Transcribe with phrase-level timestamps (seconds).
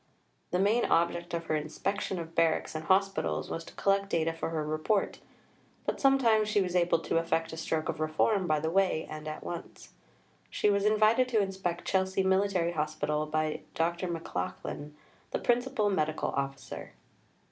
[0.49, 4.49] The main object of her inspection of Barracks and Hospitals was to collect data for
[4.49, 5.19] her Report,
[5.85, 9.27] but sometimes she was able to effect a stroke of reform by the way and
[9.27, 9.89] at once.
[10.49, 14.07] She was invited to inspect Chelsea Military Hospital by Dr.
[14.07, 14.93] McLachlan,
[15.29, 16.93] the Principal Medical Officer.